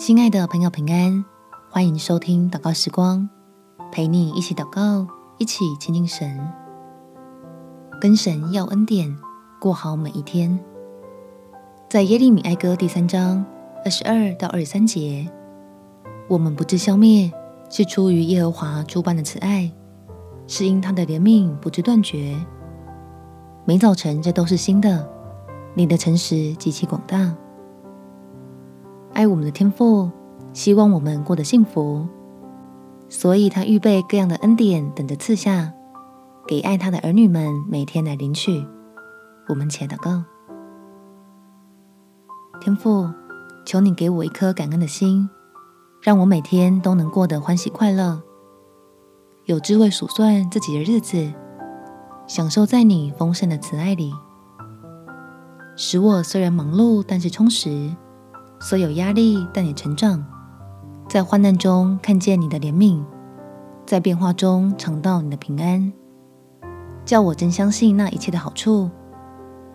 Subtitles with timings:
[0.00, 1.22] 亲爱的朋友，平安，
[1.68, 3.28] 欢迎收听祷告时光，
[3.92, 6.40] 陪你一起祷告，一起亲近神，
[8.00, 9.14] 跟神要恩典，
[9.60, 10.58] 过好每一天。
[11.90, 13.44] 在耶利米哀歌第三章
[13.84, 15.30] 二十二到二十三节，
[16.28, 17.30] 我们不致消灭，
[17.68, 19.70] 是出于耶和华诸般的慈爱，
[20.46, 22.34] 是因他的怜悯不致断绝。
[23.66, 25.06] 每早晨这都是新的，
[25.74, 27.36] 你的诚实极其广大。
[29.20, 30.10] 爱我们的天父，
[30.54, 32.08] 希望我们过得幸福，
[33.10, 35.74] 所以他预备各样的恩典等着赐下，
[36.48, 38.66] 给爱他的儿女们每天来领取。
[39.46, 40.24] 我们且祷告：
[42.62, 43.10] 天父，
[43.66, 45.28] 求你给我一颗感恩的心，
[46.00, 48.22] 让我每天都能过得欢喜快乐，
[49.44, 51.30] 有智慧数算自己的日子，
[52.26, 54.14] 享受在你丰盛的慈爱里，
[55.76, 57.94] 使我虽然忙碌，但是充实。
[58.62, 60.22] 所有压力，但也成长；
[61.08, 63.02] 在患难中看见你的怜悯，
[63.86, 65.90] 在变化中尝到你的平安，
[67.06, 68.90] 叫我真相信那一切的好处，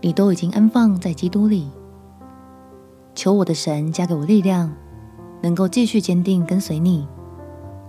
[0.00, 1.70] 你都已经安放在基督里。
[3.14, 4.72] 求我的神加给我力量，
[5.42, 7.06] 能够继续坚定跟随你，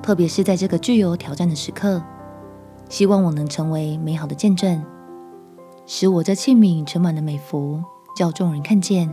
[0.00, 2.00] 特别是在这个具有挑战的时刻，
[2.88, 4.80] 希望我能成为美好的见证，
[5.84, 7.82] 使我这器皿盛满了美福，
[8.16, 9.12] 叫众人看见。